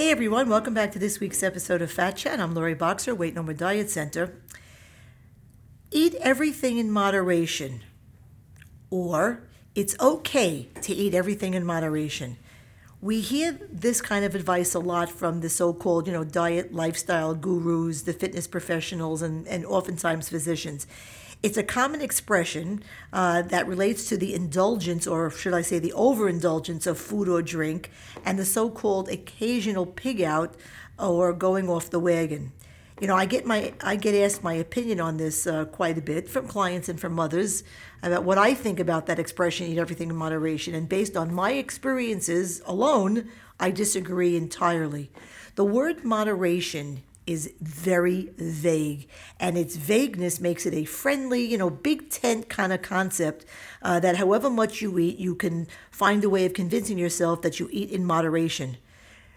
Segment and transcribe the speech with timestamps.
[0.00, 2.40] Hey everyone, welcome back to this week's episode of Fat Chat.
[2.40, 4.32] I'm Lori Boxer, Weight No More Diet Center.
[5.90, 7.82] Eat everything in moderation,
[8.88, 9.42] or
[9.74, 12.38] it's okay to eat everything in moderation.
[13.02, 17.34] We hear this kind of advice a lot from the so-called, you know, diet lifestyle
[17.34, 20.86] gurus, the fitness professionals, and, and oftentimes physicians.
[21.42, 22.82] It's a common expression
[23.14, 27.40] uh, that relates to the indulgence, or should I say, the overindulgence of food or
[27.40, 27.90] drink,
[28.26, 30.54] and the so called occasional pig out
[30.98, 32.52] or going off the wagon.
[33.00, 36.02] You know, I get my I get asked my opinion on this uh, quite a
[36.02, 37.64] bit from clients and from others
[38.02, 41.52] about what I think about that expression "eat everything in moderation." And based on my
[41.52, 45.10] experiences alone, I disagree entirely.
[45.54, 51.70] The word moderation is very vague, and its vagueness makes it a friendly, you know,
[51.70, 53.44] big tent kind of concept
[53.82, 57.60] uh, that however much you eat, you can find a way of convincing yourself that
[57.60, 58.76] you eat in moderation.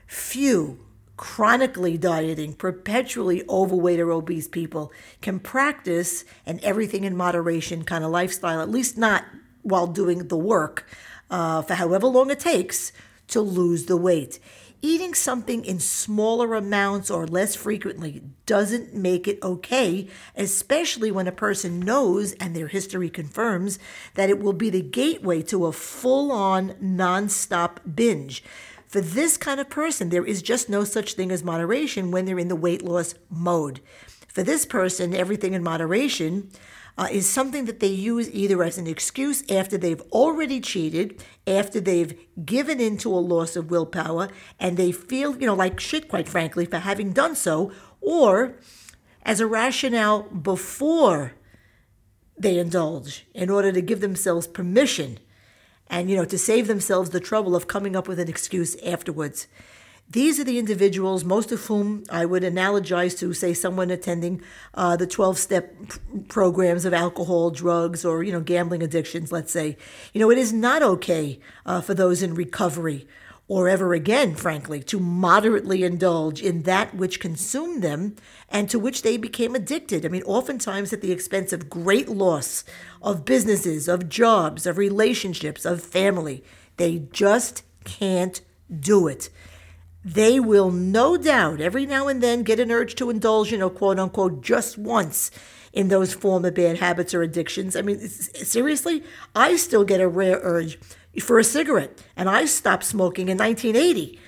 [0.07, 0.79] Few
[1.15, 8.11] chronically dieting, perpetually overweight or obese people can practice an everything in moderation kind of
[8.11, 9.23] lifestyle, at least not
[9.61, 10.87] while doing the work
[11.29, 12.91] uh, for however long it takes
[13.27, 14.39] to lose the weight.
[14.85, 21.31] Eating something in smaller amounts or less frequently doesn't make it okay, especially when a
[21.31, 23.79] person knows and their history confirms
[24.15, 28.43] that it will be the gateway to a full on, non stop binge.
[28.85, 32.37] For this kind of person, there is just no such thing as moderation when they're
[32.37, 33.79] in the weight loss mode.
[34.33, 36.49] For this person, everything in moderation
[36.97, 41.79] uh, is something that they use either as an excuse after they've already cheated, after
[41.79, 46.07] they've given in to a loss of willpower, and they feel, you know, like shit,
[46.07, 48.55] quite frankly, for having done so, or
[49.23, 51.33] as a rationale before
[52.37, 55.19] they indulge in order to give themselves permission
[55.87, 59.47] and, you know, to save themselves the trouble of coming up with an excuse afterwards.
[60.09, 64.41] These are the individuals, most of whom I would analogize to, say, someone attending
[64.75, 65.75] uh, the 12 step
[66.27, 69.75] programs of alcohol, drugs, or, you know, gambling addictions, let's say.
[70.13, 73.07] You know, it is not okay uh, for those in recovery
[73.47, 78.15] or ever again, frankly, to moderately indulge in that which consumed them
[78.49, 80.05] and to which they became addicted.
[80.05, 82.63] I mean, oftentimes at the expense of great loss
[83.01, 86.43] of businesses, of jobs, of relationships, of family.
[86.77, 88.39] They just can't
[88.79, 89.29] do it
[90.03, 93.69] they will no doubt every now and then get an urge to indulge, you know,
[93.69, 95.31] quote unquote, just once
[95.71, 97.75] in those former bad habits or addictions.
[97.75, 99.03] I mean, seriously,
[99.35, 100.77] I still get a rare urge
[101.21, 104.19] for a cigarette, and I stopped smoking in 1980.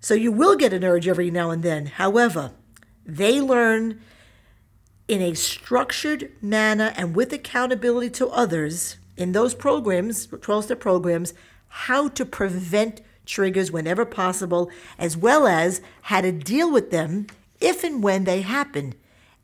[0.00, 1.86] So you will get an urge every now and then.
[1.86, 2.52] However,
[3.06, 4.00] they learn
[5.08, 11.34] in a structured manner and with accountability to others in those programs, 12 step programs,
[11.68, 17.26] how to prevent triggers whenever possible, as well as how to deal with them
[17.60, 18.94] if and when they happen.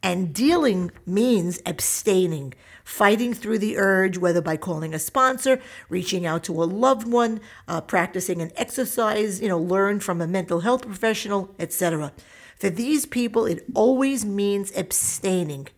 [0.03, 6.45] And dealing means abstaining, fighting through the urge, whether by calling a sponsor, reaching out
[6.45, 10.83] to a loved one, uh, practicing an exercise, you know, learn from a mental health
[10.83, 12.13] professional, etc.
[12.57, 15.69] For these people, it always means abstaining.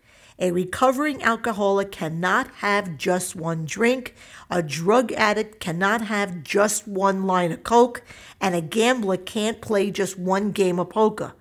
[0.42, 4.14] A recovering alcoholic cannot have just one drink.
[4.50, 8.02] A drug addict cannot have just one line of coke.
[8.40, 11.34] And a gambler can't play just one game of poker.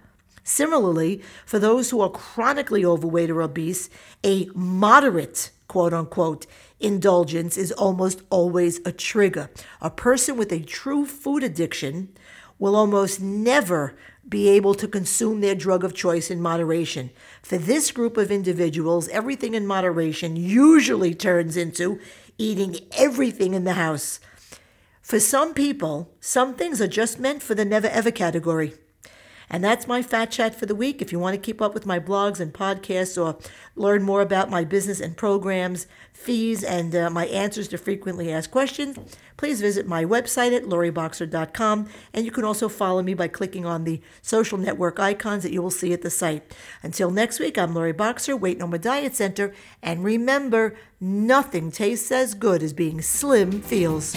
[0.43, 3.89] Similarly, for those who are chronically overweight or obese,
[4.21, 6.45] a moderate, quote unquote,
[6.79, 9.49] indulgence is almost always a trigger.
[9.81, 12.09] A person with a true food addiction
[12.59, 13.95] will almost never
[14.27, 17.09] be able to consume their drug of choice in moderation.
[17.41, 21.99] For this group of individuals, everything in moderation usually turns into
[22.37, 24.19] eating everything in the house.
[25.01, 28.75] For some people, some things are just meant for the never ever category.
[29.49, 31.01] And that's my fat chat for the week.
[31.01, 33.37] If you want to keep up with my blogs and podcasts or
[33.75, 38.51] learn more about my business and programs, fees, and uh, my answers to frequently asked
[38.51, 38.97] questions,
[39.37, 41.87] please visit my website at loriboxer.com.
[42.13, 45.61] And you can also follow me by clicking on the social network icons that you
[45.61, 46.53] will see at the site.
[46.83, 49.53] Until next week, I'm Lori Boxer, Weight No More Diet Center.
[49.81, 54.15] And remember, nothing tastes as good as being slim feels.